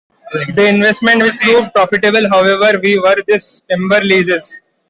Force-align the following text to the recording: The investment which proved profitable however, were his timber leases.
The 0.55 0.65
investment 0.67 1.21
which 1.21 1.37
proved 1.41 1.75
profitable 1.75 2.27
however, 2.27 2.79
were 2.81 3.17
his 3.27 3.61
timber 3.69 4.01
leases. 4.01 4.59